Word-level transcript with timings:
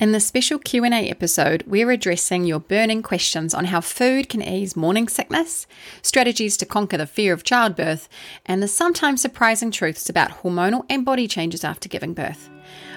In 0.00 0.12
this 0.12 0.28
special 0.28 0.60
Q&A 0.60 1.10
episode, 1.10 1.64
we're 1.66 1.90
addressing 1.90 2.44
your 2.44 2.60
burning 2.60 3.02
questions 3.02 3.52
on 3.52 3.64
how 3.64 3.80
food 3.80 4.28
can 4.28 4.40
ease 4.40 4.76
morning 4.76 5.08
sickness, 5.08 5.66
strategies 6.02 6.56
to 6.58 6.66
conquer 6.66 6.96
the 6.96 7.04
fear 7.04 7.32
of 7.32 7.42
childbirth, 7.42 8.08
and 8.46 8.62
the 8.62 8.68
sometimes 8.68 9.20
surprising 9.20 9.72
truths 9.72 10.08
about 10.08 10.42
hormonal 10.44 10.86
and 10.88 11.04
body 11.04 11.26
changes 11.26 11.64
after 11.64 11.88
giving 11.88 12.14
birth. 12.14 12.48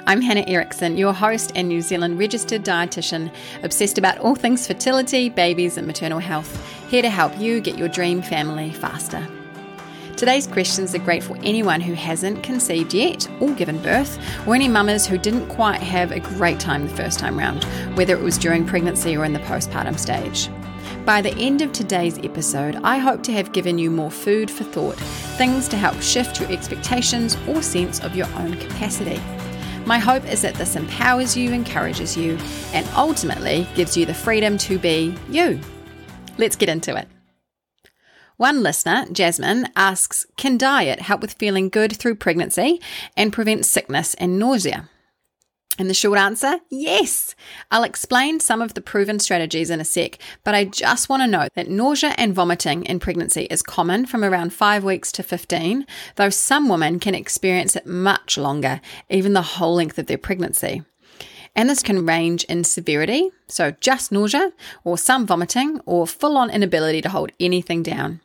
I'm 0.06 0.22
Hannah 0.22 0.46
Erickson, 0.46 0.96
your 0.96 1.14
host 1.14 1.54
and 1.56 1.68
New 1.68 1.82
Zealand 1.82 2.20
registered 2.20 2.64
dietitian, 2.64 3.34
obsessed 3.64 3.98
about 3.98 4.20
all 4.20 4.36
things 4.36 4.68
fertility, 4.68 5.28
babies, 5.28 5.78
and 5.78 5.88
maternal 5.88 6.20
health, 6.20 6.64
here 6.88 7.02
to 7.02 7.10
help 7.10 7.36
you 7.40 7.62
get 7.62 7.80
your 7.80 7.88
dream 7.88 8.22
family 8.22 8.72
faster. 8.72 9.28
Today's 10.22 10.46
questions 10.46 10.94
are 10.94 11.00
great 11.00 11.24
for 11.24 11.36
anyone 11.38 11.82
who 11.82 11.94
hasn't 11.94 12.44
conceived 12.44 12.94
yet 12.94 13.28
or 13.40 13.56
given 13.56 13.82
birth, 13.82 14.20
or 14.46 14.54
any 14.54 14.68
mamas 14.68 15.08
who 15.08 15.18
didn't 15.18 15.48
quite 15.48 15.82
have 15.82 16.12
a 16.12 16.20
great 16.20 16.60
time 16.60 16.86
the 16.86 16.94
first 16.94 17.18
time 17.18 17.40
round, 17.40 17.64
whether 17.98 18.14
it 18.14 18.22
was 18.22 18.38
during 18.38 18.64
pregnancy 18.64 19.18
or 19.18 19.26
in 19.26 19.34
the 19.34 19.40
postpartum 19.40 19.98
stage. 19.98 20.48
By 21.06 21.24
the 21.24 21.34
end 21.40 21.64
of 21.64 21.74
today's 21.74 22.20
episode, 22.20 22.76
I 22.84 23.00
hope 23.00 23.24
to 23.24 23.32
have 23.32 23.52
given 23.52 23.80
you 23.80 23.90
more 23.90 24.12
food 24.12 24.52
for 24.52 24.64
thought, 24.64 24.98
things 25.40 25.68
to 25.70 25.76
help 25.76 26.00
shift 26.04 26.40
your 26.40 26.52
expectations 26.52 27.36
or 27.48 27.64
sense 27.64 28.00
of 28.02 28.16
your 28.16 28.28
own 28.36 28.54
capacity. 28.58 29.20
My 29.88 29.98
hope 29.98 30.32
is 30.32 30.44
that 30.44 30.54
this 30.54 30.76
empowers 30.76 31.36
you, 31.36 31.52
encourages 31.52 32.16
you, 32.16 32.38
and 32.74 32.88
ultimately 32.96 33.68
gives 33.74 33.98
you 33.98 34.06
the 34.06 34.14
freedom 34.14 34.60
to 34.60 34.78
be 34.78 35.18
you. 35.30 35.60
Let's 36.38 36.56
get 36.56 36.70
into 36.70 36.96
it. 36.96 37.08
One 38.42 38.64
listener, 38.64 39.06
Jasmine, 39.12 39.70
asks 39.76 40.26
Can 40.36 40.58
diet 40.58 41.02
help 41.02 41.22
with 41.22 41.34
feeling 41.34 41.70
good 41.70 41.96
through 41.96 42.16
pregnancy 42.16 42.82
and 43.16 43.32
prevent 43.32 43.68
sickness 43.68 44.16
and 44.16 44.40
nausea? 44.40 44.90
And 45.78 45.88
the 45.88 45.94
short 45.94 46.18
answer, 46.18 46.56
yes. 46.68 47.36
I'll 47.70 47.84
explain 47.84 48.40
some 48.40 48.60
of 48.60 48.74
the 48.74 48.82
proven 48.82 49.20
strategies 49.20 49.70
in 49.70 49.80
a 49.80 49.86
sec, 49.86 50.18
but 50.44 50.56
I 50.56 50.66
just 50.66 51.08
want 51.08 51.22
to 51.22 51.28
note 51.28 51.52
that 51.54 51.70
nausea 51.70 52.16
and 52.18 52.34
vomiting 52.34 52.84
in 52.86 53.00
pregnancy 53.00 53.44
is 53.52 53.62
common 53.62 54.08
from 54.08 54.24
around 54.24 54.54
5 54.54 54.84
weeks 54.84 55.12
to 55.12 55.22
15, 55.22 55.86
though 56.16 56.32
some 56.32 56.68
women 56.68 57.00
can 57.00 57.14
experience 57.14 57.76
it 57.76 57.86
much 57.86 58.40
longer, 58.40 58.82
even 59.12 59.34
the 59.34 59.44
whole 59.44 59.76
length 59.76 60.00
of 60.00 60.08
their 60.08 60.18
pregnancy. 60.18 60.82
And 61.56 61.70
this 61.70 61.84
can 61.84 62.08
range 62.08 62.44
in 62.46 62.64
severity, 62.64 63.30
so 63.48 63.70
just 63.82 64.12
nausea, 64.12 64.52
or 64.84 64.98
some 64.98 65.28
vomiting, 65.28 65.80
or 65.86 66.08
full 66.08 66.38
on 66.38 66.50
inability 66.50 67.04
to 67.04 67.10
hold 67.10 67.32
anything 67.40 67.84
down. 67.84 68.20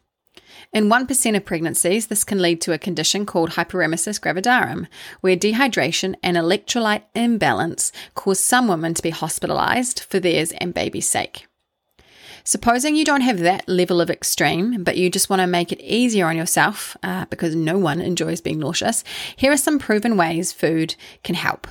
In 0.73 0.89
1% 0.89 1.37
of 1.37 1.45
pregnancies, 1.45 2.09
this 2.09 2.25
can 2.25 2.43
lead 2.43 2.61
to 2.63 2.73
a 2.73 2.79
condition 2.79 3.25
called 3.25 3.51
hyperemesis 3.51 4.21
gravidarum, 4.21 4.87
where 5.21 5.37
dehydration 5.37 6.15
and 6.23 6.37
electrolyte 6.37 7.05
imbalance 7.15 7.93
cause 8.15 8.41
some 8.41 8.69
women 8.69 8.93
to 8.95 9.03
be 9.03 9.11
hospitalized 9.11 10.01
for 10.01 10.21
theirs 10.21 10.53
and 10.53 10.75
baby's 10.75 11.09
sake. 11.09 11.47
Supposing 12.45 12.95
you 12.95 13.05
don't 13.05 13.23
have 13.23 13.41
that 13.41 13.69
level 13.69 14.01
of 14.01 14.09
extreme, 14.09 14.85
but 14.85 14.97
you 14.97 15.11
just 15.11 15.29
want 15.29 15.41
to 15.41 15.49
make 15.49 15.73
it 15.73 15.81
easier 15.81 16.27
on 16.27 16.37
yourself 16.37 16.97
uh, 17.03 17.25
because 17.27 17.57
no 17.57 17.77
one 17.77 18.01
enjoys 18.01 18.41
being 18.41 18.61
nauseous, 18.61 19.03
here 19.35 19.51
are 19.51 19.57
some 19.57 19.81
proven 19.81 20.17
ways 20.17 20.53
food 20.53 20.95
can 21.25 21.35
help. 21.35 21.67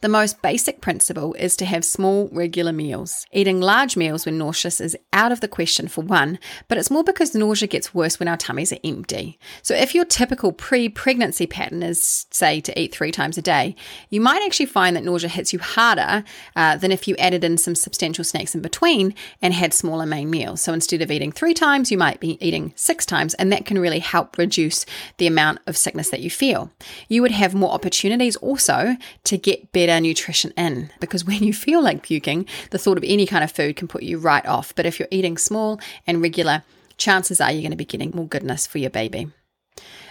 The 0.00 0.08
most 0.08 0.42
basic 0.42 0.80
principle 0.80 1.34
is 1.34 1.56
to 1.56 1.64
have 1.64 1.84
small, 1.84 2.28
regular 2.32 2.72
meals. 2.72 3.26
Eating 3.32 3.60
large 3.60 3.96
meals 3.96 4.26
when 4.26 4.38
nauseous 4.38 4.80
is 4.80 4.96
out 5.12 5.32
of 5.32 5.40
the 5.40 5.48
question 5.48 5.88
for 5.88 6.02
one, 6.02 6.38
but 6.68 6.78
it's 6.78 6.90
more 6.90 7.04
because 7.04 7.34
nausea 7.34 7.68
gets 7.68 7.94
worse 7.94 8.18
when 8.18 8.28
our 8.28 8.36
tummies 8.36 8.72
are 8.72 8.78
empty. 8.84 9.38
So 9.62 9.74
if 9.74 9.94
your 9.94 10.04
typical 10.04 10.52
pre 10.52 10.88
pregnancy 10.88 11.46
pattern 11.46 11.82
is, 11.82 12.26
say, 12.30 12.60
to 12.60 12.80
eat 12.80 12.94
three 12.94 13.12
times 13.12 13.38
a 13.38 13.42
day, 13.42 13.76
you 14.10 14.20
might 14.20 14.42
actually 14.44 14.66
find 14.66 14.96
that 14.96 15.04
nausea 15.04 15.28
hits 15.28 15.52
you 15.52 15.58
harder 15.58 16.24
uh, 16.56 16.76
than 16.76 16.92
if 16.92 17.06
you 17.06 17.14
added 17.16 17.44
in 17.44 17.58
some 17.58 17.74
substantial 17.74 18.24
snacks 18.24 18.54
in 18.54 18.62
between 18.62 19.14
and 19.40 19.54
had 19.54 19.74
smaller 19.74 20.06
main 20.06 20.30
meals. 20.30 20.62
So 20.62 20.72
instead 20.72 21.02
of 21.02 21.10
eating 21.10 21.32
three 21.32 21.54
times, 21.54 21.90
you 21.90 21.98
might 21.98 22.20
be 22.20 22.38
eating 22.44 22.72
six 22.76 23.04
times, 23.04 23.34
and 23.34 23.52
that 23.52 23.66
can 23.66 23.78
really 23.78 23.98
help 23.98 24.38
reduce 24.38 24.86
the 25.18 25.26
amount 25.26 25.58
of 25.66 25.76
sickness 25.76 26.10
that 26.10 26.20
you 26.20 26.30
feel. 26.30 26.70
You 27.08 27.22
would 27.22 27.30
have 27.30 27.54
more 27.54 27.72
opportunities 27.72 28.36
also 28.36 28.96
to 29.24 29.38
get 29.38 29.72
better 29.72 29.81
better 29.86 30.00
nutrition 30.00 30.52
in 30.56 30.90
because 31.00 31.24
when 31.24 31.42
you 31.42 31.52
feel 31.52 31.82
like 31.82 32.02
puking, 32.02 32.46
the 32.70 32.78
thought 32.78 32.98
of 32.98 33.04
any 33.04 33.26
kind 33.26 33.42
of 33.42 33.50
food 33.50 33.74
can 33.74 33.88
put 33.88 34.04
you 34.04 34.16
right 34.18 34.46
off. 34.46 34.72
But 34.74 34.86
if 34.86 34.98
you're 34.98 35.08
eating 35.10 35.36
small 35.36 35.80
and 36.06 36.22
regular, 36.22 36.62
chances 36.96 37.40
are 37.40 37.50
you're 37.50 37.62
going 37.62 37.72
to 37.72 37.76
be 37.76 37.84
getting 37.84 38.12
more 38.14 38.26
goodness 38.28 38.66
for 38.66 38.78
your 38.78 38.90
baby. 38.90 39.30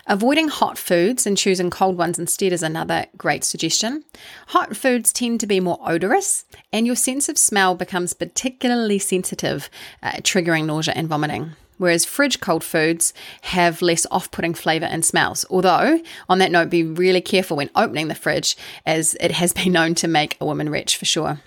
Avoiding 0.07 0.49
hot 0.49 0.77
foods 0.77 1.25
and 1.25 1.37
choosing 1.37 1.69
cold 1.69 1.95
ones 1.95 2.19
instead 2.19 2.51
is 2.51 2.63
another 2.63 3.05
great 3.17 3.43
suggestion. 3.43 4.03
Hot 4.47 4.75
foods 4.75 5.13
tend 5.13 5.39
to 5.39 5.47
be 5.47 5.59
more 5.59 5.79
odorous, 5.81 6.43
and 6.73 6.85
your 6.87 6.95
sense 6.95 7.29
of 7.29 7.37
smell 7.37 7.75
becomes 7.75 8.13
particularly 8.13 8.99
sensitive, 8.99 9.69
uh, 10.01 10.13
triggering 10.21 10.65
nausea 10.65 10.95
and 10.95 11.07
vomiting 11.07 11.51
whereas 11.81 12.05
fridge 12.05 12.39
cold 12.39 12.63
foods 12.63 13.11
have 13.41 13.81
less 13.81 14.05
off 14.11 14.29
putting 14.29 14.53
flavour 14.53 14.85
and 14.85 15.03
smells. 15.03 15.45
Although, 15.49 15.99
on 16.29 16.37
that 16.37 16.51
note, 16.51 16.69
be 16.69 16.83
really 16.83 17.21
careful 17.21 17.57
when 17.57 17.71
opening 17.75 18.07
the 18.07 18.13
fridge, 18.15 18.55
as 18.85 19.15
it 19.19 19.31
has 19.31 19.51
been 19.61 19.71
known 19.71 19.95
to 19.95 20.07
make 20.07 20.37
a 20.39 20.45
woman 20.45 20.69
rich 20.69 20.95
for 20.95 21.05
sure. 21.05 21.41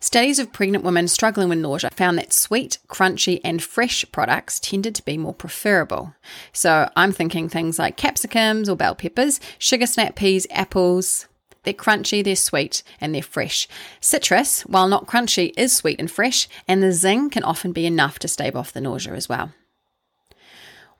Studies 0.00 0.38
of 0.38 0.52
pregnant 0.52 0.84
women 0.84 1.08
struggling 1.08 1.48
with 1.48 1.58
nausea 1.58 1.90
found 1.90 2.18
that 2.18 2.32
sweet, 2.32 2.78
crunchy, 2.88 3.40
and 3.44 3.62
fresh 3.62 4.04
products 4.12 4.60
tended 4.60 4.94
to 4.96 5.04
be 5.04 5.16
more 5.16 5.34
preferable. 5.34 6.14
So 6.52 6.90
I'm 6.96 7.12
thinking 7.12 7.48
things 7.48 7.78
like 7.78 7.96
capsicums 7.96 8.68
or 8.68 8.76
bell 8.76 8.94
peppers, 8.94 9.40
sugar 9.58 9.86
snap 9.86 10.16
peas, 10.16 10.46
apples, 10.50 11.26
they're 11.64 11.74
crunchy, 11.74 12.24
they're 12.24 12.36
sweet, 12.36 12.82
and 13.00 13.14
they're 13.14 13.22
fresh. 13.22 13.68
Citrus, 14.00 14.62
while 14.62 14.88
not 14.88 15.06
crunchy, 15.06 15.52
is 15.56 15.74
sweet 15.74 15.98
and 15.98 16.10
fresh, 16.10 16.48
and 16.66 16.82
the 16.82 16.92
zing 16.92 17.30
can 17.30 17.44
often 17.44 17.72
be 17.72 17.86
enough 17.86 18.18
to 18.20 18.28
stave 18.28 18.56
off 18.56 18.72
the 18.72 18.80
nausea 18.80 19.14
as 19.14 19.28
well. 19.28 19.52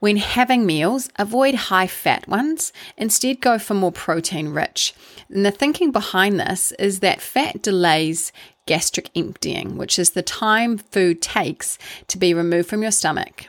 When 0.00 0.16
having 0.18 0.64
meals, 0.64 1.08
avoid 1.16 1.54
high 1.54 1.88
fat 1.88 2.28
ones. 2.28 2.72
Instead, 2.96 3.40
go 3.40 3.58
for 3.58 3.74
more 3.74 3.90
protein 3.90 4.50
rich. 4.50 4.94
And 5.28 5.44
the 5.44 5.50
thinking 5.50 5.90
behind 5.90 6.38
this 6.38 6.70
is 6.78 7.00
that 7.00 7.20
fat 7.20 7.62
delays 7.62 8.30
gastric 8.66 9.10
emptying, 9.16 9.76
which 9.76 9.98
is 9.98 10.10
the 10.10 10.22
time 10.22 10.78
food 10.78 11.20
takes 11.20 11.78
to 12.06 12.18
be 12.18 12.32
removed 12.32 12.68
from 12.68 12.82
your 12.82 12.92
stomach 12.92 13.46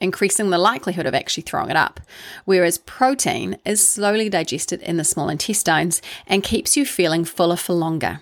increasing 0.00 0.50
the 0.50 0.58
likelihood 0.58 1.06
of 1.06 1.14
actually 1.14 1.42
throwing 1.42 1.70
it 1.70 1.76
up. 1.76 2.00
Whereas 2.44 2.78
protein 2.78 3.58
is 3.64 3.86
slowly 3.86 4.28
digested 4.28 4.82
in 4.82 4.96
the 4.96 5.04
small 5.04 5.28
intestines 5.28 6.02
and 6.26 6.42
keeps 6.42 6.76
you 6.76 6.84
feeling 6.84 7.24
fuller 7.24 7.56
for 7.56 7.72
longer. 7.72 8.20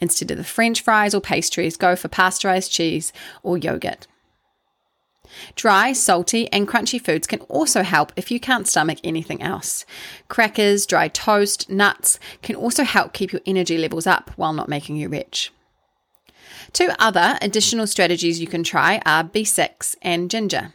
Instead 0.00 0.30
of 0.30 0.36
the 0.36 0.44
french 0.44 0.80
fries 0.80 1.14
or 1.14 1.20
pastries, 1.20 1.76
go 1.76 1.96
for 1.96 2.08
pasteurized 2.08 2.70
cheese 2.70 3.12
or 3.42 3.58
yogurt. 3.58 4.06
Dry, 5.56 5.92
salty, 5.92 6.50
and 6.52 6.66
crunchy 6.66 7.00
foods 7.00 7.26
can 7.26 7.40
also 7.42 7.82
help 7.82 8.12
if 8.16 8.30
you 8.30 8.40
can't 8.40 8.66
stomach 8.66 8.98
anything 9.04 9.42
else. 9.42 9.84
Crackers, 10.28 10.86
dry 10.86 11.08
toast, 11.08 11.68
nuts 11.68 12.18
can 12.42 12.56
also 12.56 12.84
help 12.84 13.12
keep 13.12 13.32
your 13.32 13.42
energy 13.46 13.76
levels 13.76 14.06
up 14.06 14.30
while 14.36 14.52
not 14.52 14.68
making 14.68 14.96
you 14.96 15.08
rich. 15.08 15.52
Two 16.72 16.90
other 16.98 17.38
additional 17.40 17.86
strategies 17.86 18.40
you 18.40 18.46
can 18.46 18.62
try 18.62 19.00
are 19.04 19.24
B6 19.24 19.96
and 20.02 20.30
ginger. 20.30 20.74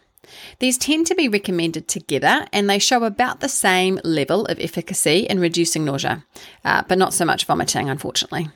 These 0.60 0.78
tend 0.78 1.08
to 1.08 1.16
be 1.16 1.28
recommended 1.28 1.88
together 1.88 2.48
and 2.52 2.70
they 2.70 2.80
show 2.80 3.04
about 3.04 3.40
the 3.40 3.50
same 3.50 4.00
level 4.04 4.46
of 4.46 4.60
efficacy 4.60 5.20
in 5.30 5.40
reducing 5.40 5.86
nausea, 5.86 6.26
uh, 6.66 6.84
but 6.88 6.98
not 6.98 7.14
so 7.14 7.26
much 7.26 7.46
vomiting, 7.46 7.90
unfortunately. 7.90 8.50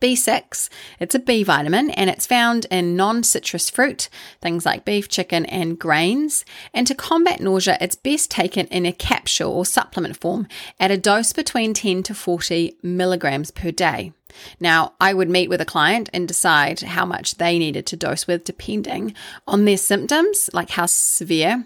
B6, 0.00 0.68
it's 1.00 1.14
a 1.14 1.18
B 1.18 1.42
vitamin 1.42 1.90
and 1.90 2.08
it's 2.08 2.26
found 2.26 2.66
in 2.70 2.96
non 2.96 3.22
citrus 3.22 3.68
fruit, 3.68 4.08
things 4.40 4.64
like 4.64 4.84
beef, 4.84 5.08
chicken, 5.08 5.44
and 5.46 5.78
grains. 5.78 6.44
And 6.72 6.86
to 6.86 6.94
combat 6.94 7.40
nausea, 7.40 7.76
it's 7.80 7.96
best 7.96 8.30
taken 8.30 8.66
in 8.68 8.86
a 8.86 8.92
capsule 8.92 9.52
or 9.52 9.66
supplement 9.66 10.16
form 10.16 10.46
at 10.78 10.90
a 10.90 10.96
dose 10.96 11.32
between 11.32 11.74
10 11.74 12.04
to 12.04 12.14
40 12.14 12.76
milligrams 12.82 13.50
per 13.50 13.70
day. 13.70 14.12
Now, 14.60 14.92
I 15.00 15.14
would 15.14 15.30
meet 15.30 15.48
with 15.48 15.60
a 15.60 15.64
client 15.64 16.08
and 16.12 16.28
decide 16.28 16.80
how 16.80 17.04
much 17.04 17.36
they 17.36 17.58
needed 17.58 17.86
to 17.86 17.96
dose 17.96 18.26
with 18.26 18.44
depending 18.44 19.14
on 19.46 19.64
their 19.64 19.76
symptoms, 19.76 20.50
like 20.52 20.70
how 20.70 20.86
severe 20.86 21.64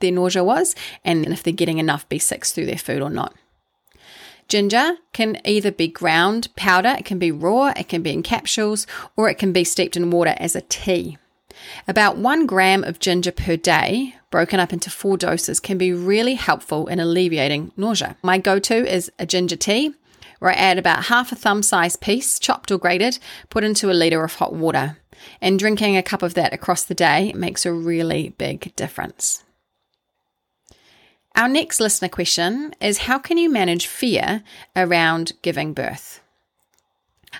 their 0.00 0.12
nausea 0.12 0.44
was, 0.44 0.74
and 1.04 1.26
if 1.26 1.42
they're 1.42 1.52
getting 1.52 1.78
enough 1.78 2.08
B6 2.08 2.52
through 2.52 2.66
their 2.66 2.78
food 2.78 3.02
or 3.02 3.10
not. 3.10 3.34
Ginger 4.48 4.96
can 5.12 5.40
either 5.44 5.70
be 5.70 5.88
ground 5.88 6.48
powder, 6.56 6.96
it 6.98 7.04
can 7.04 7.18
be 7.18 7.30
raw, 7.30 7.72
it 7.76 7.88
can 7.88 8.02
be 8.02 8.12
in 8.12 8.22
capsules, 8.22 8.86
or 9.16 9.28
it 9.28 9.38
can 9.38 9.52
be 9.52 9.64
steeped 9.64 9.96
in 9.96 10.10
water 10.10 10.34
as 10.38 10.54
a 10.54 10.60
tea. 10.62 11.18
About 11.86 12.16
one 12.16 12.46
gram 12.46 12.84
of 12.84 12.98
ginger 12.98 13.32
per 13.32 13.56
day, 13.56 14.16
broken 14.30 14.60
up 14.60 14.72
into 14.72 14.90
four 14.90 15.16
doses, 15.16 15.60
can 15.60 15.78
be 15.78 15.92
really 15.92 16.34
helpful 16.34 16.86
in 16.88 17.00
alleviating 17.00 17.72
nausea. 17.76 18.16
My 18.22 18.38
go 18.38 18.58
to 18.58 18.74
is 18.74 19.10
a 19.18 19.26
ginger 19.26 19.56
tea 19.56 19.94
where 20.40 20.50
I 20.50 20.54
add 20.54 20.78
about 20.78 21.04
half 21.04 21.32
a 21.32 21.36
thumb 21.36 21.62
sized 21.62 22.00
piece, 22.00 22.38
chopped 22.38 22.70
or 22.70 22.78
grated, 22.78 23.18
put 23.48 23.64
into 23.64 23.90
a 23.90 23.94
litre 23.94 24.24
of 24.24 24.34
hot 24.34 24.52
water. 24.52 24.98
And 25.40 25.58
drinking 25.58 25.96
a 25.96 26.02
cup 26.02 26.22
of 26.22 26.34
that 26.34 26.52
across 26.52 26.84
the 26.84 26.94
day 26.94 27.32
makes 27.34 27.64
a 27.64 27.72
really 27.72 28.30
big 28.30 28.74
difference. 28.76 29.43
Our 31.36 31.48
next 31.48 31.80
listener 31.80 32.08
question 32.08 32.74
is 32.80 32.98
How 32.98 33.18
can 33.18 33.38
you 33.38 33.50
manage 33.50 33.88
fear 33.88 34.44
around 34.76 35.32
giving 35.42 35.74
birth? 35.74 36.20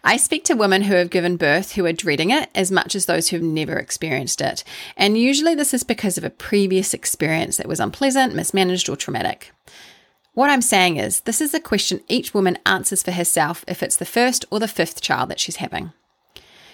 I 0.03 0.17
speak 0.17 0.43
to 0.47 0.55
women 0.55 0.83
who 0.83 0.95
have 0.95 1.11
given 1.11 1.37
birth 1.37 1.73
who 1.73 1.87
are 1.87 1.93
dreading 1.93 2.31
it 2.31 2.51
as 2.57 2.73
much 2.73 2.97
as 2.97 3.07
those 3.07 3.29
who've 3.29 3.41
never 3.41 3.77
experienced 3.77 4.41
it. 4.41 4.65
And 4.97 5.17
usually 5.17 5.55
this 5.55 5.73
is 5.73 5.85
because 5.85 6.19
of 6.19 6.25
a 6.25 6.31
previous 6.31 6.93
experience 6.93 7.57
that 7.57 7.69
was 7.69 7.79
unpleasant, 7.79 8.35
mismanaged, 8.35 8.89
or 8.89 8.97
traumatic. 8.97 9.53
What 10.33 10.51
I'm 10.51 10.63
saying 10.63 10.97
is, 10.97 11.21
this 11.21 11.41
is 11.41 11.55
a 11.55 11.61
question 11.61 12.01
each 12.09 12.35
woman 12.35 12.59
answers 12.67 13.05
for 13.05 13.13
herself 13.13 13.65
if 13.69 13.81
it's 13.81 13.97
the 13.97 14.05
first 14.05 14.45
or 14.51 14.59
the 14.59 14.67
fifth 14.67 15.03
child 15.03 15.29
that 15.29 15.39
she's 15.39 15.57
having. 15.57 15.93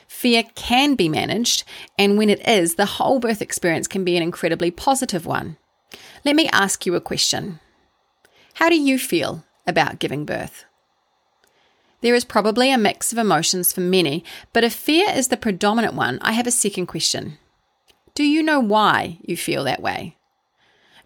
Fear 0.09 0.45
can 0.55 0.95
be 0.95 1.11
managed, 1.11 1.65
and 1.99 2.17
when 2.17 2.31
it 2.31 2.49
is, 2.49 2.77
the 2.77 2.87
whole 2.87 3.21
birth 3.21 3.43
experience 3.43 3.87
can 3.87 4.05
be 4.05 4.17
an 4.17 4.23
incredibly 4.23 4.71
positive 4.71 5.27
one. 5.27 5.59
Let 6.25 6.37
me 6.37 6.49
ask 6.49 6.85
you 6.85 6.95
a 6.95 7.01
question 7.01 7.61
How 8.55 8.69
do 8.69 8.81
you 8.81 8.99
feel 8.99 9.45
about 9.67 9.99
giving 9.99 10.25
birth? 10.25 10.65
There 12.03 12.15
is 12.15 12.25
probably 12.25 12.73
a 12.73 12.79
mix 12.79 13.13
of 13.13 13.19
emotions 13.19 13.73
for 13.73 13.81
many, 13.81 14.25
but 14.53 14.65
if 14.65 14.73
fear 14.73 15.07
is 15.11 15.29
the 15.29 15.37
predominant 15.37 15.95
one, 15.95 16.19
I 16.23 16.33
have 16.33 16.47
a 16.47 16.51
second 16.51 16.87
question. 16.87 17.39
Do 18.15 18.25
you 18.25 18.43
know 18.43 18.61
why 18.61 19.19
you 19.23 19.37
feel 19.37 19.65
that 19.65 19.83
way? 19.83 20.17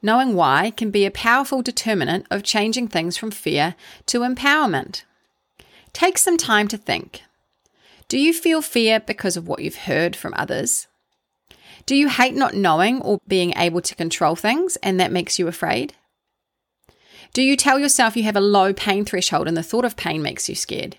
Knowing 0.02 0.34
why 0.34 0.70
can 0.70 0.90
be 0.90 1.04
a 1.04 1.10
powerful 1.10 1.62
determinant 1.62 2.26
of 2.30 2.42
changing 2.42 2.88
things 2.88 3.16
from 3.16 3.30
fear 3.30 3.74
to 4.06 4.20
empowerment. 4.20 5.04
Take 5.92 6.18
some 6.18 6.36
time 6.36 6.68
to 6.68 6.76
think. 6.76 7.22
Do 8.08 8.18
you 8.18 8.32
feel 8.32 8.60
fear 8.62 9.00
because 9.00 9.36
of 9.36 9.48
what 9.48 9.60
you've 9.60 9.86
heard 9.86 10.14
from 10.14 10.34
others? 10.36 10.86
Do 11.86 11.94
you 11.94 12.08
hate 12.08 12.34
not 12.34 12.54
knowing 12.54 13.02
or 13.02 13.20
being 13.28 13.52
able 13.56 13.80
to 13.82 13.94
control 13.94 14.36
things 14.36 14.76
and 14.76 14.98
that 14.98 15.12
makes 15.12 15.38
you 15.38 15.48
afraid? 15.48 15.94
Do 17.34 17.42
you 17.42 17.56
tell 17.56 17.78
yourself 17.78 18.16
you 18.16 18.22
have 18.22 18.36
a 18.36 18.40
low 18.40 18.72
pain 18.72 19.04
threshold 19.04 19.48
and 19.48 19.56
the 19.56 19.62
thought 19.62 19.84
of 19.84 19.96
pain 19.96 20.22
makes 20.22 20.48
you 20.48 20.54
scared? 20.54 20.96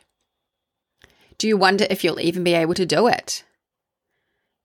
Do 1.38 1.48
you 1.48 1.58
wonder 1.58 1.88
if 1.90 2.04
you'll 2.04 2.20
even 2.20 2.44
be 2.44 2.54
able 2.54 2.74
to 2.76 2.86
do 2.86 3.08
it? 3.08 3.44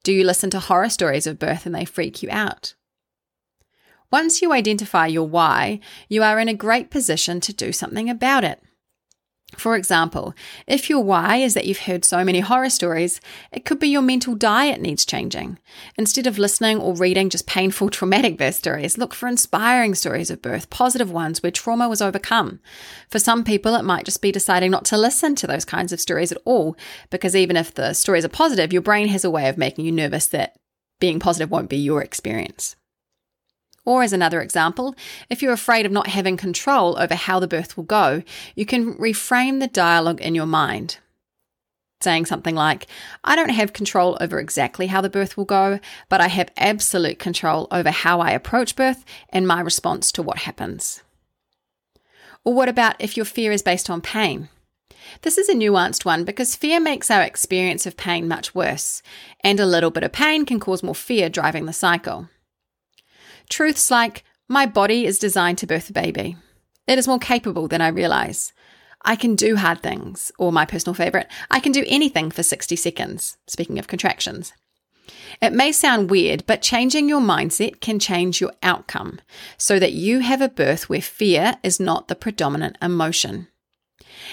Do 0.03 0.13
you 0.13 0.25
listen 0.25 0.51
to 0.51 0.61
horror 0.61 0.89
stories 0.89 1.27
of 1.27 1.39
birth 1.39 1.67
and 1.67 1.75
they 1.75 1.85
freak 1.85 2.23
you 2.23 2.29
out? 2.31 2.75
Once 4.11 4.43
you 4.43 4.53
identify 4.53 5.07
your 5.07 5.29
why, 5.29 5.79
you 6.09 6.23
are 6.23 6.41
in 6.41 6.49
a 6.49 6.55
great 6.55 6.91
position 6.91 7.41
to 7.41 7.53
do 7.53 7.73
something 7.73 8.11
about 8.11 8.45
it. 8.45 8.61
For 9.61 9.77
example, 9.77 10.33
if 10.67 10.89
your 10.89 11.05
why 11.05 11.37
is 11.37 11.53
that 11.53 11.67
you've 11.67 11.81
heard 11.81 12.03
so 12.03 12.25
many 12.25 12.41
horror 12.41 12.71
stories, 12.71 13.21
it 13.53 13.67
could 13.67 13.79
be 13.79 13.89
your 13.89 14.01
mental 14.01 14.35
diet 14.35 14.81
needs 14.81 15.05
changing. 15.05 15.59
Instead 15.99 16.27
of 16.27 16.39
listening 16.39 16.79
or 16.79 16.95
reading 16.95 17.29
just 17.29 17.47
painful, 17.47 17.91
traumatic 17.91 18.39
birth 18.39 18.55
stories, 18.55 18.97
look 18.97 19.13
for 19.13 19.29
inspiring 19.29 19.95
stories 19.95 20.31
of 20.31 20.41
birth, 20.41 20.71
positive 20.71 21.13
ones 21.13 21.43
where 21.43 21.53
trauma 21.53 21.91
was 21.91 22.01
overcome. 22.01 22.59
For 23.11 23.19
some 23.19 23.45
people, 23.45 23.75
it 23.75 23.85
might 23.85 24.07
just 24.07 24.23
be 24.23 24.33
deciding 24.33 24.71
not 24.71 24.87
to 24.87 24.97
listen 24.97 25.35
to 25.35 25.47
those 25.47 25.67
kinds 25.67 25.93
of 25.93 26.01
stories 26.01 26.33
at 26.33 26.41
all, 26.47 26.75
because 27.11 27.37
even 27.37 27.59
if 27.59 27.75
the 27.75 27.93
stories 27.93 28.25
are 28.25 28.31
positive, 28.31 28.73
your 28.73 28.81
brain 28.81 29.09
has 29.09 29.27
a 29.27 29.31
way 29.31 29.47
of 29.47 29.59
making 29.59 29.85
you 29.85 29.93
nervous 29.93 30.27
that 30.29 30.57
being 31.01 31.21
positive 31.21 31.51
won't 31.51 31.69
be 31.69 31.77
your 31.77 32.03
experience. 32.03 32.77
Or, 33.85 34.03
as 34.03 34.13
another 34.13 34.41
example, 34.41 34.95
if 35.31 35.43
you're 35.43 35.53
afraid 35.53 35.87
of 35.87 35.93
not 35.93 36.09
having 36.09 36.37
control 36.37 36.99
over 36.99 37.15
how 37.15 37.41
the 37.41 37.49
birth 37.49 37.77
will 37.77 37.85
go, 37.85 38.23
you 38.55 38.67
can 38.67 38.95
reframe 38.95 39.61
the 39.61 39.67
dialogue 39.67 40.21
in 40.21 40.35
your 40.35 40.47
mind. 40.47 40.99
Saying 42.03 42.27
something 42.27 42.55
like, 42.55 42.87
I 43.25 43.37
don't 43.37 43.51
have 43.51 43.73
control 43.73 44.17
over 44.21 44.39
exactly 44.39 44.87
how 44.87 45.01
the 45.01 45.11
birth 45.11 45.37
will 45.37 45.45
go, 45.45 45.81
but 46.09 46.21
I 46.21 46.29
have 46.29 46.51
absolute 46.57 47.19
control 47.19 47.69
over 47.71 47.91
how 47.91 48.21
I 48.21 48.31
approach 48.31 48.77
birth 48.77 49.05
and 49.31 49.47
my 49.47 49.61
response 49.61 50.11
to 50.13 50.23
what 50.23 50.39
happens. 50.39 51.03
Or 52.45 52.55
what 52.55 52.71
about 52.71 52.97
if 52.99 53.17
your 53.17 53.27
fear 53.27 53.53
is 53.53 53.63
based 53.63 53.91
on 53.91 54.01
pain? 54.01 54.49
This 55.23 55.37
is 55.37 55.49
a 55.49 55.55
nuanced 55.55 56.05
one 56.05 56.25
because 56.25 56.57
fear 56.57 56.81
makes 56.81 57.11
our 57.11 57.23
experience 57.23 57.85
of 57.85 57.97
pain 57.97 58.29
much 58.29 58.55
worse, 58.55 59.03
and 59.43 59.61
a 59.61 59.67
little 59.67 59.91
bit 59.91 60.05
of 60.05 60.13
pain 60.13 60.47
can 60.47 60.61
cause 60.61 60.83
more 60.83 60.95
fear 60.95 61.29
driving 61.29 61.67
the 61.67 61.73
cycle. 61.73 62.29
Truths 63.51 63.91
like, 63.91 64.25
my 64.49 64.65
body 64.65 65.05
is 65.05 65.19
designed 65.19 65.59
to 65.59 65.67
birth 65.67 65.91
a 65.91 65.93
baby. 65.93 66.37
It 66.87 66.99
is 66.99 67.09
more 67.09 67.19
capable 67.19 67.69
than 67.69 67.81
I 67.81 67.89
realize. 67.89 68.53
I 69.05 69.17
can 69.17 69.35
do 69.35 69.57
hard 69.57 69.83
things, 69.83 70.31
or 70.39 70.53
my 70.53 70.65
personal 70.65 70.95
favorite, 70.95 71.27
I 71.51 71.59
can 71.59 71.73
do 71.73 71.85
anything 71.87 72.31
for 72.31 72.45
60 72.45 72.77
seconds, 72.77 73.39
speaking 73.47 73.79
of 73.79 73.89
contractions. 73.89 74.53
It 75.43 75.53
may 75.53 75.73
sound 75.73 76.11
weird, 76.11 76.47
but 76.47 76.63
changing 76.63 77.09
your 77.09 77.21
mindset 77.21 77.81
can 77.81 77.99
change 77.99 78.41
your 78.41 78.53
outcome 78.63 79.21
so 79.59 79.79
that 79.79 79.93
you 79.93 80.21
have 80.21 80.41
a 80.41 80.49
birth 80.49 80.89
where 80.89 81.03
fear 81.03 81.57
is 81.63 81.81
not 81.81 82.09
the 82.09 82.15
predominant 82.15 82.77
emotion. 82.81 83.49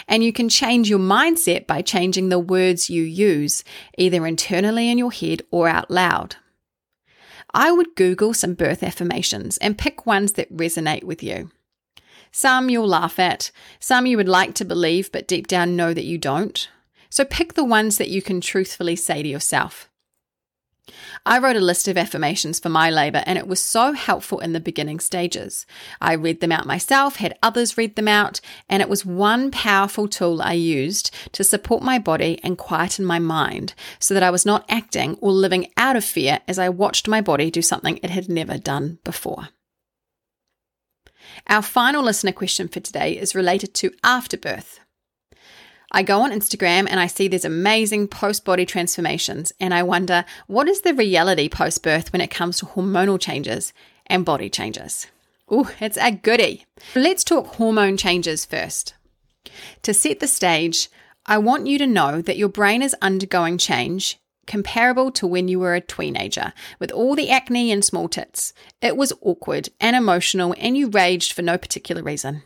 And 0.08 0.24
you 0.24 0.32
can 0.32 0.50
change 0.50 0.90
your 0.90 1.00
mindset 1.00 1.66
by 1.66 1.82
changing 1.82 2.30
the 2.30 2.40
words 2.40 2.90
you 2.90 3.04
use, 3.04 3.64
either 3.98 4.28
internally 4.28 4.92
in 4.92 4.98
your 4.98 5.12
head 5.12 5.42
or 5.50 5.68
out 5.68 5.90
loud. 5.90 6.36
I 7.58 7.72
would 7.72 7.96
Google 7.96 8.36
some 8.36 8.54
birth 8.54 8.84
affirmations 8.84 9.58
and 9.58 9.80
pick 9.80 10.06
ones 10.06 10.34
that 10.34 10.56
resonate 10.56 11.04
with 11.04 11.24
you. 11.24 11.50
Some 12.32 12.70
you'll 12.70 12.88
laugh 12.88 13.18
at, 13.18 13.50
some 13.80 14.06
you 14.06 14.16
would 14.16 14.30
like 14.30 14.54
to 14.56 14.64
believe 14.64 15.12
but 15.12 15.28
deep 15.28 15.48
down 15.48 15.76
know 15.76 15.92
that 15.92 16.06
you 16.06 16.20
don't. 16.20 16.70
So 17.10 17.26
pick 17.26 17.56
the 17.56 17.64
ones 17.66 17.98
that 17.98 18.10
you 18.10 18.22
can 18.22 18.42
truthfully 18.42 18.96
say 18.96 19.24
to 19.24 19.28
yourself. 19.28 19.90
I 21.26 21.40
wrote 21.40 21.56
a 21.56 21.62
list 21.62 21.88
of 21.88 21.98
affirmations 21.98 22.60
for 22.60 22.70
my 22.70 22.90
labour 22.90 23.24
and 23.26 23.38
it 23.38 23.48
was 23.48 23.62
so 23.62 23.94
helpful 23.94 24.40
in 24.40 24.54
the 24.54 24.60
beginning 24.60 25.00
stages. 25.00 25.66
I 26.00 26.14
read 26.14 26.40
them 26.40 26.52
out 26.52 26.66
myself, 26.66 27.18
had 27.18 27.38
others 27.44 27.78
read 27.78 27.96
them 27.96 28.08
out, 28.08 28.40
and 28.70 28.82
it 28.82 28.90
was 28.90 29.06
one 29.06 29.52
powerful 29.52 30.08
tool 30.08 30.42
I 30.42 30.54
used 30.54 31.14
to 31.34 31.44
support 31.44 31.84
my 31.84 32.00
body 32.00 32.40
and 32.44 32.58
quieten 32.58 33.06
my 33.06 33.20
mind 33.20 33.74
so 34.00 34.14
that 34.14 34.24
I 34.24 34.32
was 34.32 34.46
not 34.46 34.66
acting 34.70 35.18
or 35.20 35.32
living 35.32 35.72
out 35.76 35.96
of 35.96 36.04
fear 36.04 36.40
as 36.48 36.58
I 36.58 36.70
watched 36.70 37.08
my 37.08 37.22
body 37.22 37.52
do 37.52 37.62
something 37.62 37.98
it 37.98 38.10
had 38.10 38.30
never 38.30 38.58
done 38.58 39.00
before. 39.04 39.50
Our 41.48 41.62
final 41.62 42.04
listener 42.04 42.32
question 42.32 42.68
for 42.68 42.80
today 42.80 43.18
is 43.18 43.36
related 43.36 43.74
to 43.76 43.92
afterbirth. 44.04 44.80
I 45.98 46.04
go 46.04 46.22
on 46.22 46.32
Instagram 46.32 46.86
and 46.88 47.00
I 47.00 47.08
see 47.08 47.28
these 47.28 47.44
amazing 47.44 48.08
post 48.10 48.46
body 48.46 48.68
transformations, 48.68 49.52
and 49.60 49.74
I 49.74 49.82
wonder 49.82 50.26
what 50.46 50.68
is 50.68 50.82
the 50.82 50.94
reality 50.94 51.50
post 51.50 51.82
birth 51.82 52.14
when 52.14 52.22
it 52.22 52.30
comes 52.30 52.60
to 52.60 52.68
hormonal 52.68 53.20
changes 53.20 53.74
and 54.06 54.24
body 54.24 54.48
changes? 54.48 55.08
Ooh, 55.52 55.70
it's 55.80 55.98
a 55.98 56.12
goodie. 56.12 56.68
Let's 56.94 57.24
talk 57.24 57.56
hormone 57.56 57.98
changes 57.98 58.46
first. 58.46 58.94
To 59.82 59.92
set 59.92 60.20
the 60.20 60.28
stage, 60.28 60.88
I 61.26 61.40
want 61.40 61.66
you 61.66 61.80
to 61.80 61.88
know 61.88 62.22
that 62.22 62.38
your 62.38 62.50
brain 62.50 62.84
is 62.84 62.96
undergoing 63.02 63.58
change 63.58 64.20
comparable 64.46 65.10
to 65.14 65.26
when 65.26 65.48
you 65.48 65.60
were 65.60 65.74
a 65.74 65.82
teenager 65.82 66.54
with 66.78 66.92
all 66.92 67.16
the 67.16 67.32
acne 67.32 67.72
and 67.72 67.84
small 67.84 68.08
tits. 68.08 68.54
It 68.84 68.98
was 68.98 69.14
awkward 69.22 69.70
and 69.82 69.96
emotional, 69.96 70.54
and 70.60 70.78
you 70.78 70.90
raged 70.90 71.34
for 71.34 71.42
no 71.42 71.58
particular 71.58 72.04
reason. 72.04 72.44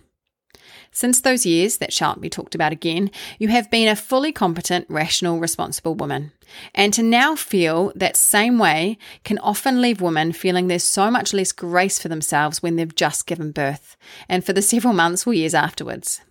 Since 0.93 1.21
those 1.21 1.45
years 1.45 1.77
that 1.77 1.93
shan't 1.93 2.19
be 2.19 2.29
talked 2.29 2.53
about 2.53 2.73
again, 2.73 3.11
you 3.39 3.47
have 3.47 3.71
been 3.71 3.87
a 3.87 3.95
fully 3.95 4.33
competent, 4.33 4.85
rational, 4.89 5.39
responsible 5.39 5.95
woman. 5.95 6.33
And 6.75 6.93
to 6.93 7.01
now 7.01 7.35
feel 7.35 7.93
that 7.95 8.17
same 8.17 8.59
way 8.59 8.97
can 9.23 9.39
often 9.39 9.81
leave 9.81 10.01
women 10.01 10.33
feeling 10.33 10.67
there's 10.67 10.83
so 10.83 11.09
much 11.09 11.33
less 11.33 11.53
grace 11.53 11.97
for 11.97 12.09
themselves 12.09 12.61
when 12.61 12.75
they've 12.75 12.93
just 12.93 13.25
given 13.25 13.51
birth 13.51 13.95
and 14.27 14.45
for 14.45 14.51
the 14.51 14.61
several 14.71 14.93
months 14.93 15.25
or 15.25 15.33
years 15.33 15.53
afterwards. 15.53 16.21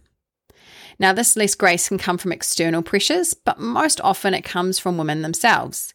Now, 0.99 1.15
this 1.15 1.35
less 1.37 1.55
grace 1.55 1.89
can 1.89 1.97
come 1.97 2.19
from 2.19 2.31
external 2.31 2.83
pressures, 2.83 3.33
but 3.33 3.59
most 3.59 4.03
often 4.03 4.35
it 4.35 4.43
comes 4.43 4.79
from 4.79 4.99
women 4.99 5.23
themselves 5.23 5.95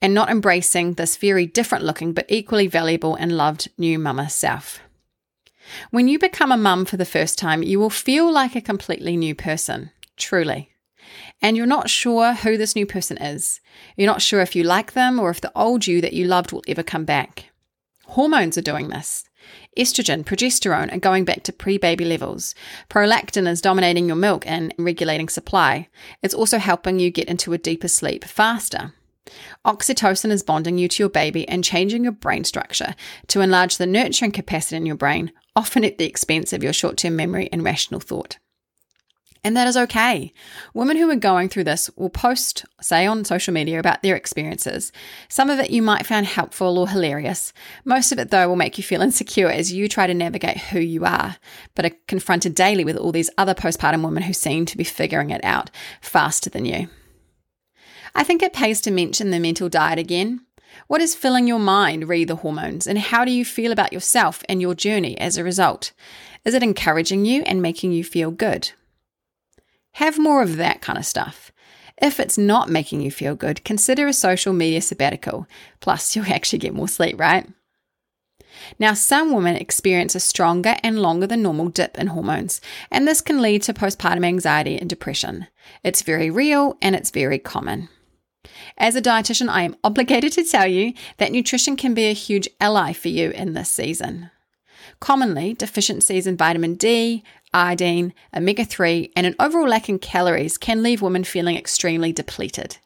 and 0.00 0.14
not 0.14 0.30
embracing 0.30 0.92
this 0.92 1.16
very 1.16 1.46
different 1.46 1.82
looking 1.82 2.12
but 2.12 2.26
equally 2.28 2.68
valuable 2.68 3.16
and 3.16 3.36
loved 3.36 3.70
new 3.76 3.98
mama 3.98 4.30
self. 4.30 4.83
When 5.90 6.08
you 6.08 6.18
become 6.18 6.52
a 6.52 6.56
mum 6.56 6.84
for 6.84 6.96
the 6.96 7.04
first 7.04 7.38
time, 7.38 7.62
you 7.62 7.78
will 7.78 7.90
feel 7.90 8.30
like 8.30 8.54
a 8.54 8.60
completely 8.60 9.16
new 9.16 9.34
person, 9.34 9.90
truly. 10.16 10.70
And 11.40 11.56
you're 11.56 11.66
not 11.66 11.90
sure 11.90 12.34
who 12.34 12.56
this 12.56 12.74
new 12.74 12.86
person 12.86 13.18
is. 13.18 13.60
You're 13.96 14.10
not 14.10 14.22
sure 14.22 14.40
if 14.40 14.56
you 14.56 14.64
like 14.64 14.92
them 14.92 15.18
or 15.18 15.30
if 15.30 15.40
the 15.40 15.52
old 15.54 15.86
you 15.86 16.00
that 16.00 16.12
you 16.12 16.24
loved 16.24 16.52
will 16.52 16.64
ever 16.66 16.82
come 16.82 17.04
back. 17.04 17.50
Hormones 18.06 18.56
are 18.58 18.62
doing 18.62 18.88
this. 18.88 19.24
Estrogen, 19.76 20.24
progesterone 20.24 20.92
are 20.92 20.98
going 20.98 21.24
back 21.24 21.42
to 21.42 21.52
pre 21.52 21.76
baby 21.76 22.04
levels. 22.04 22.54
Prolactin 22.88 23.46
is 23.46 23.60
dominating 23.60 24.06
your 24.06 24.16
milk 24.16 24.44
and 24.46 24.74
regulating 24.78 25.28
supply. 25.28 25.88
It's 26.22 26.34
also 26.34 26.58
helping 26.58 26.98
you 26.98 27.10
get 27.10 27.28
into 27.28 27.52
a 27.52 27.58
deeper 27.58 27.88
sleep 27.88 28.24
faster. 28.24 28.94
Oxytocin 29.66 30.30
is 30.30 30.42
bonding 30.42 30.78
you 30.78 30.88
to 30.88 31.02
your 31.02 31.10
baby 31.10 31.48
and 31.48 31.64
changing 31.64 32.04
your 32.04 32.12
brain 32.12 32.44
structure 32.44 32.94
to 33.28 33.40
enlarge 33.40 33.76
the 33.76 33.86
nurturing 33.86 34.32
capacity 34.32 34.76
in 34.76 34.86
your 34.86 34.96
brain 34.96 35.32
often 35.56 35.84
at 35.84 35.98
the 35.98 36.06
expense 36.06 36.52
of 36.52 36.62
your 36.62 36.72
short 36.72 36.96
term 36.96 37.16
memory 37.16 37.48
and 37.52 37.62
rational 37.62 38.00
thought. 38.00 38.38
And 39.46 39.54
that 39.58 39.68
is 39.68 39.76
okay. 39.76 40.32
Women 40.72 40.96
who 40.96 41.10
are 41.10 41.16
going 41.16 41.50
through 41.50 41.64
this 41.64 41.90
will 41.96 42.08
post, 42.08 42.64
say, 42.80 43.06
on 43.06 43.26
social 43.26 43.52
media 43.52 43.78
about 43.78 44.02
their 44.02 44.16
experiences. 44.16 44.90
Some 45.28 45.50
of 45.50 45.58
it 45.58 45.70
you 45.70 45.82
might 45.82 46.06
find 46.06 46.24
helpful 46.24 46.78
or 46.78 46.88
hilarious. 46.88 47.52
Most 47.84 48.10
of 48.10 48.18
it, 48.18 48.30
though, 48.30 48.48
will 48.48 48.56
make 48.56 48.78
you 48.78 48.84
feel 48.84 49.02
insecure 49.02 49.50
as 49.50 49.70
you 49.70 49.86
try 49.86 50.06
to 50.06 50.14
navigate 50.14 50.56
who 50.56 50.80
you 50.80 51.04
are, 51.04 51.36
but 51.74 51.84
are 51.84 51.96
confronted 52.08 52.54
daily 52.54 52.84
with 52.84 52.96
all 52.96 53.12
these 53.12 53.28
other 53.36 53.54
postpartum 53.54 54.02
women 54.02 54.22
who 54.22 54.32
seem 54.32 54.64
to 54.64 54.78
be 54.78 54.84
figuring 54.84 55.28
it 55.28 55.44
out 55.44 55.70
faster 56.00 56.48
than 56.48 56.64
you. 56.64 56.88
I 58.14 58.24
think 58.24 58.42
it 58.42 58.54
pays 58.54 58.80
to 58.82 58.90
mention 58.90 59.30
the 59.30 59.40
mental 59.40 59.68
diet 59.68 59.98
again. 59.98 60.40
What 60.86 61.00
is 61.00 61.14
filling 61.14 61.46
your 61.46 61.58
mind 61.58 62.08
re 62.08 62.24
the 62.24 62.36
hormones, 62.36 62.86
and 62.86 62.98
how 62.98 63.24
do 63.24 63.30
you 63.30 63.44
feel 63.44 63.72
about 63.72 63.92
yourself 63.92 64.42
and 64.48 64.60
your 64.60 64.74
journey 64.74 65.18
as 65.18 65.36
a 65.36 65.44
result? 65.44 65.92
Is 66.44 66.54
it 66.54 66.62
encouraging 66.62 67.24
you 67.24 67.42
and 67.42 67.62
making 67.62 67.92
you 67.92 68.04
feel 68.04 68.30
good? 68.30 68.72
Have 69.92 70.18
more 70.18 70.42
of 70.42 70.56
that 70.56 70.80
kind 70.80 70.98
of 70.98 71.06
stuff. 71.06 71.52
If 72.00 72.18
it's 72.18 72.36
not 72.36 72.68
making 72.68 73.00
you 73.00 73.10
feel 73.10 73.36
good, 73.36 73.64
consider 73.64 74.06
a 74.06 74.12
social 74.12 74.52
media 74.52 74.82
sabbatical. 74.82 75.46
Plus, 75.80 76.16
you'll 76.16 76.32
actually 76.32 76.58
get 76.58 76.74
more 76.74 76.88
sleep, 76.88 77.18
right? 77.18 77.48
Now, 78.78 78.94
some 78.94 79.32
women 79.32 79.56
experience 79.56 80.14
a 80.14 80.20
stronger 80.20 80.76
and 80.82 81.00
longer 81.00 81.26
than 81.26 81.42
normal 81.42 81.68
dip 81.68 81.98
in 81.98 82.08
hormones, 82.08 82.60
and 82.90 83.06
this 83.06 83.20
can 83.20 83.42
lead 83.42 83.62
to 83.64 83.74
postpartum 83.74 84.24
anxiety 84.24 84.78
and 84.78 84.88
depression. 84.88 85.48
It's 85.82 86.02
very 86.02 86.30
real 86.30 86.76
and 86.80 86.94
it's 86.94 87.10
very 87.10 87.38
common. 87.38 87.88
As 88.76 88.96
a 88.96 89.02
dietitian, 89.02 89.48
I 89.48 89.62
am 89.62 89.76
obligated 89.84 90.32
to 90.32 90.44
tell 90.44 90.66
you 90.66 90.94
that 91.18 91.32
nutrition 91.32 91.76
can 91.76 91.94
be 91.94 92.04
a 92.04 92.12
huge 92.12 92.48
ally 92.60 92.92
for 92.92 93.08
you 93.08 93.30
in 93.30 93.54
this 93.54 93.70
season. 93.70 94.30
Commonly, 95.00 95.54
deficiencies 95.54 96.26
in 96.26 96.36
vitamin 96.36 96.74
D, 96.74 97.22
iodine, 97.52 98.12
omega 98.34 98.64
3, 98.64 99.12
and 99.16 99.26
an 99.26 99.34
overall 99.38 99.68
lack 99.68 99.88
in 99.88 99.98
calories 99.98 100.58
can 100.58 100.82
leave 100.82 101.02
women 101.02 101.24
feeling 101.24 101.56
extremely 101.56 102.12
depleted. 102.12 102.78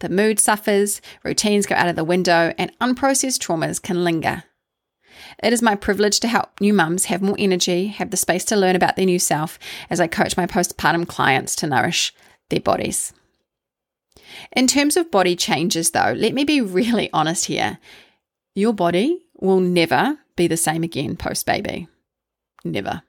The 0.00 0.08
mood 0.08 0.40
suffers, 0.40 1.00
routines 1.22 1.66
go 1.66 1.74
out 1.74 1.88
of 1.88 1.96
the 1.96 2.04
window, 2.04 2.52
and 2.58 2.76
unprocessed 2.80 3.40
traumas 3.40 3.80
can 3.80 4.04
linger. 4.04 4.44
It 5.42 5.52
is 5.52 5.62
my 5.62 5.74
privilege 5.74 6.20
to 6.20 6.28
help 6.28 6.60
new 6.60 6.74
mums 6.74 7.06
have 7.06 7.22
more 7.22 7.36
energy, 7.38 7.88
have 7.88 8.10
the 8.10 8.16
space 8.16 8.44
to 8.46 8.56
learn 8.56 8.76
about 8.76 8.96
their 8.96 9.06
new 9.06 9.18
self 9.18 9.58
as 9.88 10.00
I 10.00 10.06
coach 10.06 10.36
my 10.36 10.46
postpartum 10.46 11.06
clients 11.06 11.54
to 11.56 11.66
nourish 11.66 12.12
their 12.50 12.60
bodies. 12.60 13.12
In 14.52 14.66
terms 14.66 14.96
of 14.96 15.10
body 15.10 15.36
changes, 15.36 15.90
though, 15.90 16.14
let 16.16 16.34
me 16.34 16.44
be 16.44 16.60
really 16.60 17.10
honest 17.12 17.46
here. 17.46 17.78
Your 18.54 18.72
body 18.72 19.26
will 19.34 19.60
never 19.60 20.18
be 20.36 20.46
the 20.46 20.56
same 20.56 20.82
again 20.82 21.16
post 21.16 21.46
baby. 21.46 21.88
Never. 22.64 23.02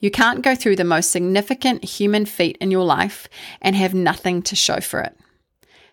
You 0.00 0.10
can't 0.10 0.42
go 0.42 0.54
through 0.54 0.76
the 0.76 0.84
most 0.84 1.10
significant 1.10 1.84
human 1.84 2.24
feat 2.24 2.56
in 2.60 2.70
your 2.70 2.84
life 2.84 3.28
and 3.60 3.76
have 3.76 3.94
nothing 3.94 4.42
to 4.42 4.56
show 4.56 4.80
for 4.80 5.00
it. 5.00 5.16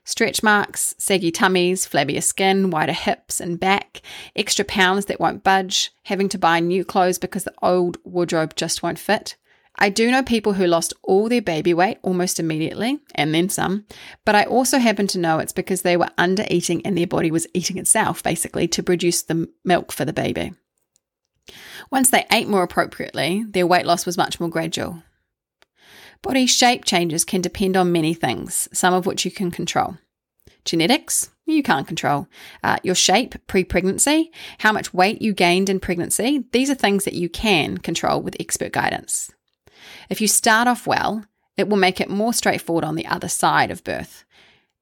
Stretch 0.06 0.44
marks, 0.44 0.94
saggy 1.00 1.32
tummies, 1.32 1.88
flabbier 1.88 2.22
skin, 2.22 2.70
wider 2.70 2.94
hips 2.94 3.40
and 3.42 3.60
back, 3.60 4.02
extra 4.36 4.64
pounds 4.64 5.06
that 5.06 5.20
won't 5.20 5.44
budge, 5.44 5.92
having 6.04 6.30
to 6.30 6.38
buy 6.38 6.60
new 6.60 6.86
clothes 6.86 7.18
because 7.18 7.44
the 7.44 7.54
old 7.64 7.98
wardrobe 8.04 8.56
just 8.56 8.84
won't 8.84 9.00
fit. 9.00 9.36
I 9.78 9.90
do 9.90 10.10
know 10.10 10.24
people 10.24 10.54
who 10.54 10.68
lost 10.68 10.94
all 11.04 11.28
their 11.28 11.42
baby 11.42 11.74
weight 11.74 11.98
almost 12.02 12.40
immediately, 12.40 13.00
and 13.14 13.34
then 13.34 13.50
some, 13.50 13.86
but 14.24 14.36
I 14.36 14.44
also 14.44 14.78
happen 14.78 15.08
to 15.08 15.20
know 15.20 15.40
it's 15.40 15.52
because 15.52 15.82
they 15.82 15.98
were 15.98 16.10
under 16.18 16.46
eating 16.50 16.86
and 16.86 16.98
their 16.98 17.08
body 17.08 17.30
was 17.30 17.48
eating 17.54 17.78
itself, 17.78 18.24
basically, 18.24 18.68
to 18.70 18.84
produce 18.84 19.24
the 19.24 19.50
milk 19.64 19.92
for 19.92 20.06
the 20.06 20.14
baby. 20.14 20.54
Once 21.92 22.10
they 22.10 22.26
ate 22.32 22.48
more 22.48 22.64
appropriately, 22.64 23.44
their 23.50 23.68
weight 23.68 23.86
loss 23.86 24.06
was 24.06 24.18
much 24.18 24.40
more 24.40 24.50
gradual. 24.50 25.04
Body 26.22 26.48
shape 26.48 26.86
changes 26.86 27.24
can 27.24 27.42
depend 27.42 27.78
on 27.78 27.92
many 27.92 28.14
things, 28.14 28.68
some 28.74 28.94
of 28.94 29.06
which 29.06 29.26
you 29.26 29.32
can 29.32 29.52
control. 29.52 29.98
Genetics, 30.64 31.30
you 31.46 31.62
can't 31.62 31.88
control. 31.88 32.28
Uh, 32.64 32.78
your 32.82 32.96
shape 32.96 33.36
pre 33.46 33.64
pregnancy, 33.64 34.32
how 34.60 34.72
much 34.72 34.94
weight 34.94 35.22
you 35.22 35.34
gained 35.34 35.70
in 35.70 35.80
pregnancy, 35.80 36.46
these 36.52 36.72
are 36.72 36.76
things 36.76 37.06
that 37.06 37.14
you 37.14 37.30
can 37.30 37.78
control 37.78 38.22
with 38.22 38.36
expert 38.40 38.72
guidance. 38.72 39.32
If 40.10 40.22
you 40.22 40.28
start 40.28 40.68
off 40.68 40.88
well, 40.88 41.26
it 41.58 41.70
will 41.70 41.78
make 41.78 42.02
it 42.02 42.10
more 42.10 42.34
straightforward 42.34 42.84
on 42.84 42.96
the 42.96 43.08
other 43.08 43.30
side 43.30 43.72
of 43.72 43.84
birth. 43.84 44.26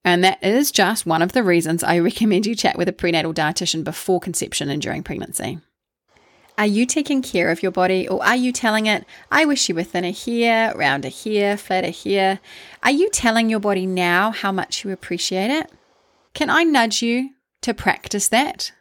And 0.06 0.24
that 0.24 0.44
is 0.44 0.72
just 0.72 1.06
one 1.06 1.22
of 1.22 1.32
the 1.32 1.44
reasons 1.44 1.84
I 1.84 2.00
recommend 2.00 2.46
you 2.46 2.56
chat 2.56 2.78
with 2.78 2.90
a 2.90 2.94
prenatal 2.94 3.34
dietitian 3.34 3.84
before 3.84 4.20
conception 4.20 4.70
and 4.70 4.82
during 4.82 5.04
pregnancy. 5.04 5.60
Are 6.56 6.68
you 6.68 6.86
taking 6.86 7.24
care 7.24 7.50
of 7.50 7.64
your 7.64 7.72
body 7.72 8.08
or 8.08 8.24
are 8.24 8.36
you 8.36 8.52
telling 8.52 8.86
it, 8.86 9.06
I 9.32 9.46
wish 9.46 9.70
you 9.70 9.76
were 9.76 9.84
thinner 9.84 10.12
here, 10.12 10.72
rounder 10.76 11.08
here, 11.08 11.58
flatter 11.58 11.90
here? 11.90 12.40
Are 12.84 12.92
you 12.92 13.10
telling 13.10 13.50
your 13.50 13.60
body 13.60 13.88
now 13.88 14.30
how 14.30 14.52
much 14.52 14.84
you 14.84 14.92
appreciate 14.92 15.50
it? 15.50 15.72
Can 16.36 16.52
I 16.52 16.64
nudge 16.64 17.02
you 17.02 17.32
to 17.64 17.74
practice 17.74 18.28
that? 18.28 18.72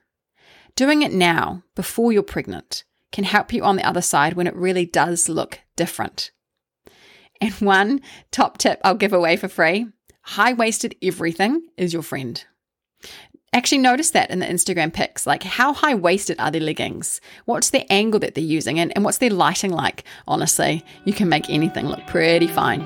Doing 0.76 1.00
it 1.00 1.12
now, 1.12 1.62
before 1.74 2.12
you're 2.12 2.22
pregnant, 2.22 2.84
can 3.12 3.24
help 3.24 3.52
you 3.52 3.62
on 3.62 3.76
the 3.76 3.86
other 3.86 4.02
side 4.02 4.34
when 4.34 4.46
it 4.46 4.56
really 4.56 4.86
does 4.86 5.28
look 5.28 5.60
different. 5.76 6.32
And 7.40 7.52
one 7.54 8.00
top 8.30 8.58
tip 8.58 8.80
I'll 8.82 8.94
give 8.94 9.12
away 9.12 9.36
for 9.36 9.48
free 9.48 9.86
high 10.22 10.52
waisted 10.52 10.94
everything 11.02 11.66
is 11.76 11.92
your 11.92 12.02
friend. 12.02 12.44
Actually, 13.52 13.78
notice 13.78 14.10
that 14.12 14.30
in 14.30 14.38
the 14.38 14.46
Instagram 14.46 14.92
pics. 14.92 15.26
Like, 15.26 15.42
how 15.42 15.74
high 15.74 15.94
waisted 15.94 16.40
are 16.40 16.50
their 16.50 16.60
leggings? 16.60 17.20
What's 17.44 17.68
the 17.68 17.90
angle 17.92 18.20
that 18.20 18.34
they're 18.34 18.42
using? 18.42 18.80
And, 18.80 18.92
and 18.94 19.04
what's 19.04 19.18
their 19.18 19.30
lighting 19.30 19.72
like? 19.72 20.04
Honestly, 20.26 20.82
you 21.04 21.12
can 21.12 21.28
make 21.28 21.50
anything 21.50 21.86
look 21.86 22.06
pretty 22.06 22.46
fine. 22.46 22.80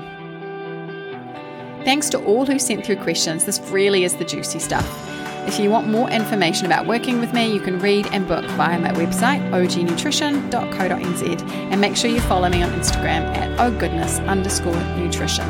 Thanks 1.85 2.09
to 2.09 2.21
all 2.25 2.45
who 2.45 2.59
sent 2.59 2.85
through 2.85 2.97
questions. 2.97 3.45
This 3.45 3.61
really 3.71 4.03
is 4.03 4.15
the 4.15 4.25
juicy 4.25 4.59
stuff. 4.59 5.16
If 5.47 5.59
you 5.59 5.69
want 5.69 5.87
more 5.87 6.09
information 6.09 6.65
about 6.65 6.87
working 6.87 7.19
with 7.19 7.33
me, 7.33 7.53
you 7.53 7.61
can 7.61 7.79
read 7.79 8.07
and 8.07 8.27
book 8.27 8.43
via 8.51 8.77
my 8.77 8.91
website, 8.91 9.39
ognutrition.co.nz, 9.51 11.51
and 11.51 11.79
make 11.79 11.95
sure 11.95 12.11
you 12.11 12.19
follow 12.19 12.49
me 12.49 12.61
on 12.61 12.69
Instagram 12.73 13.23
at 13.37 13.57
ohgoodness 13.57 14.27
underscore 14.27 14.75
nutrition. 14.97 15.47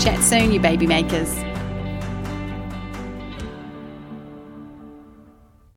Chat 0.00 0.20
soon, 0.22 0.50
you 0.50 0.58
baby 0.58 0.88
makers. 0.88 1.32